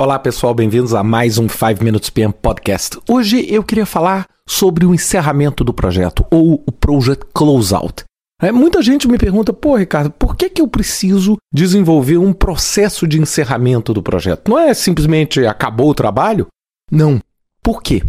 Olá 0.00 0.18
pessoal, 0.18 0.54
bem-vindos 0.54 0.94
a 0.94 1.04
mais 1.04 1.36
um 1.36 1.46
5 1.46 1.84
Minutes 1.84 2.08
PM 2.08 2.32
Podcast. 2.32 2.98
Hoje 3.06 3.46
eu 3.52 3.62
queria 3.62 3.84
falar 3.84 4.26
sobre 4.48 4.86
o 4.86 4.94
encerramento 4.94 5.62
do 5.62 5.74
projeto, 5.74 6.24
ou 6.30 6.54
o 6.66 6.72
Project 6.72 7.26
Closeout. 7.34 8.04
É, 8.40 8.50
muita 8.50 8.80
gente 8.80 9.06
me 9.06 9.18
pergunta, 9.18 9.52
pô 9.52 9.76
Ricardo, 9.76 10.10
por 10.10 10.36
que, 10.36 10.48
que 10.48 10.62
eu 10.62 10.66
preciso 10.66 11.36
desenvolver 11.52 12.16
um 12.16 12.32
processo 12.32 13.06
de 13.06 13.20
encerramento 13.20 13.92
do 13.92 14.02
projeto? 14.02 14.48
Não 14.48 14.58
é 14.58 14.72
simplesmente 14.72 15.44
acabou 15.44 15.90
o 15.90 15.94
trabalho? 15.94 16.46
Não. 16.90 17.20
Por 17.62 17.82
quê? 17.82 18.02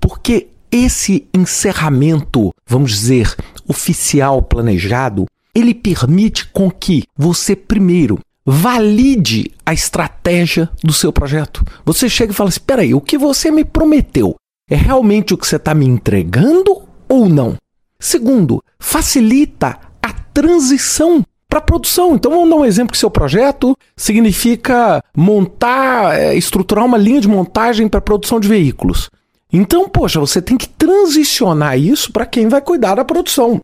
Porque 0.00 0.46
esse 0.70 1.26
encerramento, 1.34 2.52
vamos 2.64 2.92
dizer, 2.92 3.34
oficial 3.66 4.42
planejado, 4.42 5.26
ele 5.52 5.74
permite 5.74 6.46
com 6.52 6.70
que 6.70 7.02
você 7.18 7.56
primeiro 7.56 8.20
valide 8.44 9.52
a 9.64 9.72
estratégia 9.72 10.68
do 10.82 10.92
seu 10.92 11.12
projeto. 11.12 11.64
Você 11.84 12.08
chega 12.08 12.32
e 12.32 12.34
fala 12.34 12.48
assim: 12.48 12.58
espera 12.58 12.82
aí, 12.82 12.94
o 12.94 13.00
que 13.00 13.16
você 13.16 13.50
me 13.50 13.64
prometeu 13.64 14.36
é 14.68 14.76
realmente 14.76 15.34
o 15.34 15.38
que 15.38 15.46
você 15.46 15.56
está 15.56 15.74
me 15.74 15.86
entregando 15.86 16.82
ou 17.08 17.28
não? 17.28 17.56
Segundo, 17.98 18.62
facilita 18.78 19.78
a 20.02 20.12
transição 20.12 21.24
para 21.48 21.58
a 21.58 21.62
produção. 21.62 22.14
Então 22.14 22.32
vamos 22.32 22.50
dar 22.50 22.56
um 22.56 22.64
exemplo 22.64 22.92
que 22.92 22.98
seu 22.98 23.10
projeto 23.10 23.76
significa 23.96 25.04
montar, 25.16 26.18
é, 26.18 26.34
estruturar 26.34 26.84
uma 26.84 26.98
linha 26.98 27.20
de 27.20 27.28
montagem 27.28 27.88
para 27.88 28.00
produção 28.00 28.40
de 28.40 28.48
veículos. 28.48 29.10
Então, 29.52 29.86
poxa, 29.86 30.18
você 30.18 30.40
tem 30.40 30.56
que 30.56 30.66
transicionar 30.66 31.78
isso 31.78 32.10
para 32.10 32.24
quem 32.24 32.48
vai 32.48 32.62
cuidar 32.62 32.94
da 32.94 33.04
produção. 33.04 33.60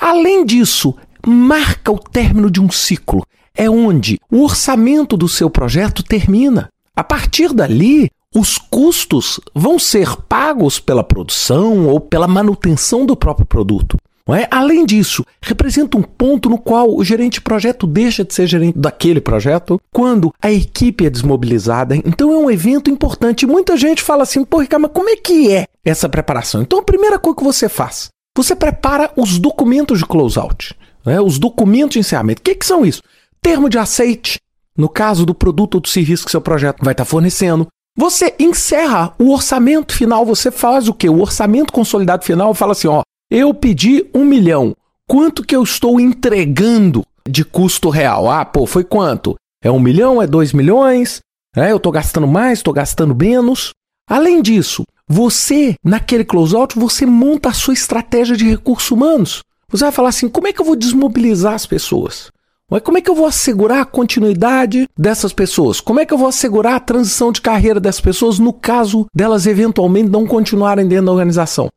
Além 0.00 0.44
disso, 0.44 0.96
marca 1.24 1.92
o 1.92 1.98
término 1.98 2.50
de 2.50 2.60
um 2.60 2.68
ciclo 2.68 3.24
é 3.60 3.68
onde 3.68 4.18
o 4.32 4.42
orçamento 4.42 5.18
do 5.18 5.28
seu 5.28 5.50
projeto 5.50 6.02
termina. 6.02 6.70
A 6.96 7.04
partir 7.04 7.52
dali, 7.52 8.10
os 8.34 8.56
custos 8.56 9.38
vão 9.54 9.78
ser 9.78 10.16
pagos 10.16 10.80
pela 10.80 11.04
produção 11.04 11.86
ou 11.86 12.00
pela 12.00 12.26
manutenção 12.26 13.04
do 13.04 13.14
próprio 13.14 13.44
produto. 13.44 13.98
É? 14.28 14.46
Além 14.50 14.86
disso, 14.86 15.26
representa 15.42 15.98
um 15.98 16.02
ponto 16.02 16.48
no 16.48 16.56
qual 16.56 16.94
o 16.94 17.04
gerente 17.04 17.34
de 17.34 17.40
projeto 17.40 17.86
deixa 17.86 18.24
de 18.24 18.32
ser 18.32 18.46
gerente 18.46 18.78
daquele 18.78 19.20
projeto 19.20 19.78
quando 19.92 20.32
a 20.40 20.50
equipe 20.50 21.04
é 21.04 21.10
desmobilizada. 21.10 21.96
Então 21.96 22.32
é 22.32 22.38
um 22.38 22.50
evento 22.50 22.88
importante. 22.88 23.44
Muita 23.44 23.76
gente 23.76 24.02
fala 24.02 24.22
assim, 24.22 24.42
pô, 24.44 24.60
Ricardo, 24.60 24.82
mas 24.82 24.92
como 24.92 25.10
é 25.10 25.16
que 25.16 25.52
é 25.52 25.66
essa 25.84 26.08
preparação? 26.08 26.62
Então 26.62 26.78
a 26.78 26.84
primeira 26.84 27.18
coisa 27.18 27.36
que 27.36 27.44
você 27.44 27.68
faz, 27.68 28.08
você 28.34 28.54
prepara 28.54 29.10
os 29.16 29.38
documentos 29.38 29.98
de 29.98 30.06
closeout, 30.06 30.76
né? 31.04 31.20
os 31.20 31.38
documentos 31.38 31.94
de 31.94 31.98
encerramento. 31.98 32.40
O 32.40 32.44
que, 32.44 32.54
que 32.54 32.64
são 32.64 32.86
isso? 32.86 33.02
Termo 33.42 33.68
de 33.68 33.78
aceite, 33.78 34.38
no 34.76 34.88
caso 34.88 35.26
do 35.26 35.34
produto 35.34 35.76
ou 35.76 35.80
do 35.80 35.88
serviço 35.88 36.24
que 36.24 36.30
seu 36.30 36.40
projeto 36.40 36.84
vai 36.84 36.92
estar 36.92 37.04
fornecendo. 37.04 37.66
Você 37.96 38.34
encerra 38.38 39.14
o 39.18 39.32
orçamento 39.32 39.94
final, 39.94 40.24
você 40.24 40.50
faz 40.50 40.88
o 40.88 40.94
quê? 40.94 41.08
O 41.08 41.20
orçamento 41.20 41.72
consolidado 41.72 42.24
final 42.24 42.54
fala 42.54 42.72
assim: 42.72 42.88
ó, 42.88 43.02
eu 43.30 43.52
pedi 43.52 44.06
um 44.14 44.24
milhão, 44.24 44.74
quanto 45.06 45.44
que 45.44 45.54
eu 45.54 45.62
estou 45.62 46.00
entregando 46.00 47.04
de 47.28 47.44
custo 47.44 47.90
real? 47.90 48.30
Ah, 48.30 48.44
pô, 48.44 48.66
foi 48.66 48.84
quanto? 48.84 49.34
É 49.62 49.70
um 49.70 49.80
milhão? 49.80 50.22
É 50.22 50.26
dois 50.26 50.52
milhões? 50.52 51.20
É, 51.54 51.72
eu 51.72 51.76
estou 51.76 51.92
gastando 51.92 52.26
mais, 52.26 52.60
estou 52.60 52.72
gastando 52.72 53.14
menos. 53.14 53.72
Além 54.08 54.40
disso, 54.40 54.84
você, 55.06 55.74
naquele 55.84 56.24
closeout, 56.24 56.78
você 56.78 57.04
monta 57.04 57.48
a 57.48 57.52
sua 57.52 57.74
estratégia 57.74 58.36
de 58.36 58.48
recursos 58.48 58.90
humanos. 58.90 59.42
Você 59.68 59.84
vai 59.84 59.92
falar 59.92 60.10
assim: 60.10 60.28
como 60.28 60.46
é 60.46 60.52
que 60.52 60.60
eu 60.60 60.64
vou 60.64 60.76
desmobilizar 60.76 61.54
as 61.54 61.66
pessoas? 61.66 62.30
Mas 62.70 62.82
como 62.82 62.96
é 62.96 63.00
que 63.00 63.10
eu 63.10 63.16
vou 63.16 63.26
assegurar 63.26 63.80
a 63.80 63.84
continuidade 63.84 64.88
dessas 64.96 65.32
pessoas? 65.32 65.80
Como 65.80 65.98
é 65.98 66.06
que 66.06 66.14
eu 66.14 66.18
vou 66.18 66.28
assegurar 66.28 66.76
a 66.76 66.80
transição 66.80 67.32
de 67.32 67.40
carreira 67.40 67.80
dessas 67.80 68.00
pessoas 68.00 68.38
no 68.38 68.52
caso 68.52 69.06
delas 69.12 69.44
eventualmente 69.46 70.08
não 70.08 70.24
continuarem 70.24 70.86
dentro 70.86 71.06
da 71.06 71.12
organização? 71.12 71.68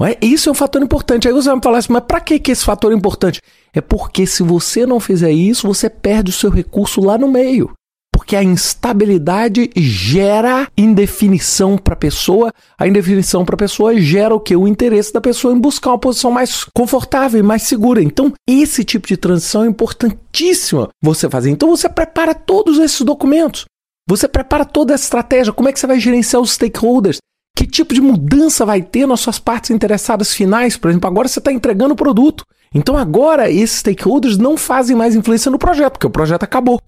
É? 0.00 0.18
Isso 0.20 0.48
é 0.48 0.52
um 0.52 0.54
fator 0.54 0.82
importante. 0.82 1.28
Aí 1.28 1.32
você 1.32 1.48
vai 1.48 1.56
me 1.56 1.62
falar 1.62 1.78
assim, 1.78 1.92
mas 1.92 2.02
para 2.06 2.20
que, 2.20 2.38
que 2.38 2.50
esse 2.50 2.64
fator 2.64 2.92
é 2.92 2.94
importante? 2.94 3.40
É 3.72 3.80
porque 3.80 4.26
se 4.26 4.42
você 4.42 4.84
não 4.84 4.98
fizer 4.98 5.30
isso, 5.30 5.66
você 5.66 5.88
perde 5.88 6.30
o 6.30 6.34
seu 6.34 6.50
recurso 6.50 7.00
lá 7.00 7.16
no 7.16 7.28
meio 7.28 7.72
porque 8.22 8.36
a 8.36 8.42
instabilidade 8.44 9.68
gera 9.76 10.68
indefinição 10.78 11.76
para 11.76 11.94
a 11.94 11.96
pessoa, 11.96 12.52
a 12.78 12.86
indefinição 12.86 13.44
para 13.44 13.56
a 13.56 13.58
pessoa 13.58 13.98
gera 13.98 14.32
o 14.32 14.38
que? 14.38 14.54
O 14.54 14.68
interesse 14.68 15.12
da 15.12 15.20
pessoa 15.20 15.52
em 15.52 15.58
buscar 15.58 15.90
uma 15.90 15.98
posição 15.98 16.30
mais 16.30 16.62
confortável 16.72 17.40
e 17.40 17.42
mais 17.42 17.64
segura. 17.64 18.00
Então, 18.00 18.32
esse 18.48 18.84
tipo 18.84 19.08
de 19.08 19.16
transição 19.16 19.64
é 19.64 19.66
importantíssimo 19.66 20.88
você 21.02 21.28
fazer. 21.28 21.50
Então, 21.50 21.70
você 21.70 21.88
prepara 21.88 22.32
todos 22.32 22.78
esses 22.78 23.00
documentos. 23.00 23.64
Você 24.08 24.28
prepara 24.28 24.64
toda 24.64 24.94
essa 24.94 25.02
estratégia, 25.02 25.52
como 25.52 25.68
é 25.68 25.72
que 25.72 25.80
você 25.80 25.88
vai 25.88 25.98
gerenciar 25.98 26.40
os 26.40 26.52
stakeholders? 26.52 27.18
Que 27.56 27.66
tipo 27.66 27.92
de 27.92 28.00
mudança 28.00 28.64
vai 28.64 28.82
ter 28.82 29.04
nas 29.04 29.18
suas 29.18 29.40
partes 29.40 29.72
interessadas 29.72 30.32
finais? 30.32 30.76
Por 30.76 30.90
exemplo, 30.90 31.10
agora 31.10 31.26
você 31.26 31.40
está 31.40 31.52
entregando 31.52 31.94
o 31.94 31.96
produto. 31.96 32.44
Então 32.72 32.96
agora 32.96 33.50
esses 33.50 33.80
stakeholders 33.80 34.38
não 34.38 34.56
fazem 34.56 34.96
mais 34.96 35.16
influência 35.16 35.50
no 35.50 35.58
projeto, 35.58 35.94
porque 35.94 36.06
o 36.06 36.10
projeto 36.10 36.44
acabou. 36.44 36.80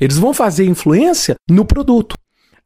Eles 0.00 0.18
vão 0.18 0.34
fazer 0.34 0.66
influência 0.66 1.36
no 1.48 1.64
produto. 1.64 2.14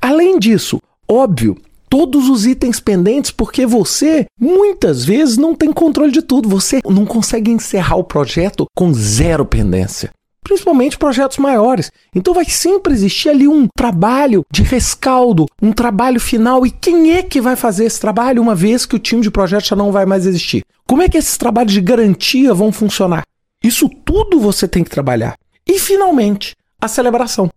Além 0.01 0.39
disso, 0.39 0.81
óbvio, 1.09 1.57
todos 1.89 2.29
os 2.29 2.47
itens 2.47 2.81
pendentes, 2.81 3.31
porque 3.31 3.67
você 3.67 4.27
muitas 4.39 5.05
vezes 5.05 5.37
não 5.37 5.55
tem 5.55 5.73
controle 5.73 6.11
de 6.11 6.23
tudo. 6.23 6.49
Você 6.49 6.81
não 6.85 7.05
consegue 7.05 7.51
encerrar 7.51 7.97
o 7.97 8.05
projeto 8.05 8.67
com 8.75 8.93
zero 8.95 9.45
pendência. 9.45 10.11
Principalmente 10.43 10.99
projetos 10.99 11.39
maiores. 11.39 11.93
Então 12.15 12.35
vai 12.35 12.45
sempre 12.47 12.93
existir 12.93 13.29
ali 13.29 13.47
um 13.47 13.69
trabalho 13.77 14.43
de 14.51 14.63
rescaldo, 14.63 15.47
um 15.63 15.73
trabalho 15.73 16.19
final. 16.19 16.67
E 16.67 16.71
quem 16.71 17.13
é 17.13 17.23
que 17.23 17.41
vai 17.41 17.55
fazer 17.55 17.85
esse 17.85 18.01
trabalho 18.01 18.43
uma 18.43 18.55
vez 18.55 18.87
que 18.87 18.97
o 18.97 18.99
time 18.99 19.23
de 19.23 19.31
projeto 19.31 19.69
já 19.69 19.77
não 19.77 19.93
vai 19.93 20.07
mais 20.07 20.27
existir? 20.27 20.63
Como 20.87 21.03
é 21.03 21.09
que 21.09 21.19
esses 21.19 21.37
trabalhos 21.37 21.73
de 21.73 21.81
garantia 21.81 22.53
vão 22.53 22.73
funcionar? 22.73 23.23
Isso 23.63 23.89
tudo 24.05 24.41
você 24.41 24.67
tem 24.67 24.83
que 24.83 24.91
trabalhar. 24.91 25.35
E 25.69 25.79
finalmente, 25.79 26.55
a 26.81 26.89
celebração. 26.89 27.51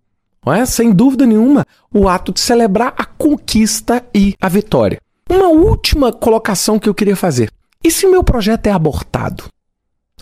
Não 0.46 0.54
é? 0.54 0.66
Sem 0.66 0.92
dúvida 0.92 1.26
nenhuma, 1.26 1.66
o 1.94 2.08
ato 2.08 2.34
de 2.34 2.40
celebrar 2.40 2.94
a 2.98 3.06
conquista 3.06 4.04
e 4.14 4.36
a 4.42 4.50
vitória. 4.50 5.00
Uma 5.30 5.48
última 5.48 6.12
colocação 6.12 6.78
que 6.78 6.90
eu 6.90 6.94
queria 6.94 7.16
fazer. 7.16 7.50
E 7.84 7.90
se 7.90 8.08
meu 8.08 8.24
projeto 8.24 8.68
é 8.68 8.72
abortado? 8.72 9.46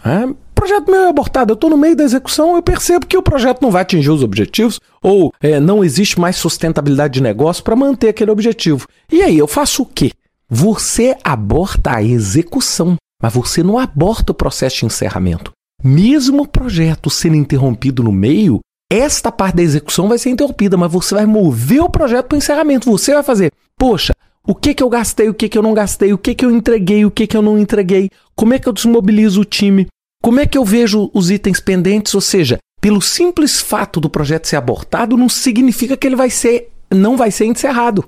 É? 0.03 0.27
Projeto 0.53 0.91
meu 0.91 1.01
é 1.01 1.09
abortado, 1.09 1.51
eu 1.51 1.55
estou 1.55 1.69
no 1.71 1.77
meio 1.77 1.95
da 1.95 2.03
execução, 2.03 2.55
eu 2.55 2.61
percebo 2.61 3.07
que 3.07 3.17
o 3.17 3.23
projeto 3.23 3.63
não 3.63 3.71
vai 3.71 3.81
atingir 3.81 4.11
os 4.11 4.21
objetivos, 4.21 4.79
ou 5.01 5.33
é, 5.41 5.59
não 5.59 5.83
existe 5.83 6.19
mais 6.19 6.35
sustentabilidade 6.35 7.15
de 7.15 7.23
negócio 7.23 7.63
para 7.63 7.75
manter 7.75 8.09
aquele 8.09 8.29
objetivo. 8.29 8.87
E 9.11 9.23
aí, 9.23 9.37
eu 9.37 9.47
faço 9.47 9.81
o 9.81 9.85
quê? 9.85 10.11
Você 10.47 11.17
aborta 11.23 11.95
a 11.95 12.03
execução, 12.03 12.95
mas 13.21 13.33
você 13.33 13.63
não 13.63 13.79
aborta 13.79 14.33
o 14.33 14.35
processo 14.35 14.77
de 14.79 14.85
encerramento. 14.85 15.51
Mesmo 15.83 16.43
o 16.43 16.47
projeto 16.47 17.09
sendo 17.09 17.37
interrompido 17.37 18.03
no 18.03 18.11
meio, 18.11 18.59
esta 18.91 19.31
parte 19.31 19.55
da 19.55 19.63
execução 19.63 20.09
vai 20.09 20.17
ser 20.17 20.31
interrompida, 20.31 20.75
mas 20.75 20.91
você 20.91 21.15
vai 21.15 21.25
mover 21.25 21.81
o 21.81 21.89
projeto 21.89 22.27
para 22.27 22.35
o 22.35 22.37
encerramento. 22.37 22.91
Você 22.91 23.13
vai 23.13 23.23
fazer, 23.23 23.53
poxa, 23.77 24.13
o 24.45 24.53
que, 24.53 24.73
que 24.73 24.83
eu 24.83 24.89
gastei, 24.89 25.29
o 25.29 25.33
que, 25.33 25.47
que 25.47 25.57
eu 25.57 25.63
não 25.63 25.73
gastei, 25.73 26.11
o 26.11 26.17
que, 26.17 26.35
que 26.35 26.43
eu 26.43 26.51
entreguei, 26.51 27.05
o 27.05 27.11
que, 27.11 27.25
que 27.25 27.37
eu 27.37 27.41
não 27.41 27.57
entreguei, 27.57 28.09
como 28.35 28.53
é 28.53 28.59
que 28.59 28.67
eu 28.67 28.73
desmobilizo 28.73 29.41
o 29.41 29.45
time, 29.45 29.87
como 30.21 30.41
é 30.41 30.45
que 30.45 30.57
eu 30.57 30.65
vejo 30.65 31.09
os 31.13 31.31
itens 31.31 31.61
pendentes, 31.61 32.13
ou 32.13 32.19
seja, 32.19 32.59
pelo 32.81 33.01
simples 33.01 33.61
fato 33.61 34.01
do 34.01 34.09
projeto 34.09 34.47
ser 34.47 34.57
abortado, 34.57 35.15
não 35.15 35.29
significa 35.29 35.95
que 35.95 36.05
ele 36.05 36.15
vai 36.17 36.29
ser, 36.29 36.69
não 36.93 37.15
vai 37.15 37.31
ser 37.31 37.45
encerrado. 37.45 38.03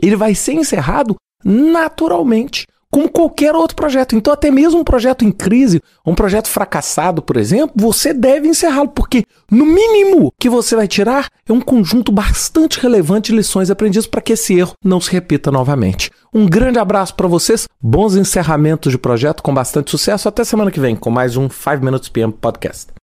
Ele 0.00 0.16
vai 0.16 0.34
ser 0.34 0.54
encerrado 0.54 1.14
naturalmente 1.44 2.66
como 2.92 3.08
qualquer 3.08 3.54
outro 3.54 3.74
projeto. 3.74 4.14
Então, 4.14 4.32
até 4.32 4.50
mesmo 4.50 4.78
um 4.78 4.84
projeto 4.84 5.24
em 5.24 5.32
crise, 5.32 5.82
um 6.06 6.14
projeto 6.14 6.48
fracassado, 6.48 7.22
por 7.22 7.38
exemplo, 7.38 7.72
você 7.74 8.12
deve 8.12 8.46
encerrá-lo, 8.46 8.90
porque 8.90 9.24
no 9.50 9.64
mínimo 9.64 10.30
que 10.38 10.50
você 10.50 10.76
vai 10.76 10.86
tirar 10.86 11.28
é 11.48 11.52
um 11.52 11.60
conjunto 11.60 12.12
bastante 12.12 12.78
relevante 12.78 13.32
de 13.32 13.38
lições 13.38 13.70
aprendidas 13.70 14.06
para 14.06 14.20
que 14.20 14.34
esse 14.34 14.54
erro 14.58 14.74
não 14.84 15.00
se 15.00 15.10
repita 15.10 15.50
novamente. 15.50 16.10
Um 16.34 16.46
grande 16.46 16.78
abraço 16.78 17.14
para 17.14 17.26
vocês, 17.26 17.66
bons 17.80 18.14
encerramentos 18.14 18.92
de 18.92 18.98
projeto 18.98 19.42
com 19.42 19.54
bastante 19.54 19.90
sucesso. 19.90 20.28
Até 20.28 20.44
semana 20.44 20.70
que 20.70 20.80
vem 20.80 20.94
com 20.94 21.10
mais 21.10 21.36
um 21.36 21.48
5 21.48 21.82
Minutes 21.82 22.10
PM 22.10 22.32
Podcast. 22.32 23.01